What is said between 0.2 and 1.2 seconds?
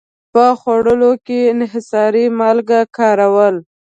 په خوړو